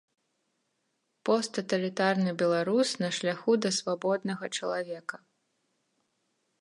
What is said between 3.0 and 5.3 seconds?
на шляху да свабоднага чалавека.